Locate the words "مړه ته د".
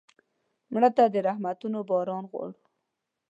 0.71-1.15